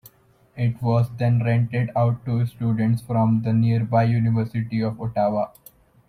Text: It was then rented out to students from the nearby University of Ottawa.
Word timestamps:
It 0.57 0.81
was 0.81 1.11
then 1.19 1.43
rented 1.43 1.91
out 1.95 2.25
to 2.25 2.47
students 2.47 3.03
from 3.03 3.43
the 3.43 3.53
nearby 3.53 4.05
University 4.05 4.81
of 4.81 4.99
Ottawa. 4.99 5.49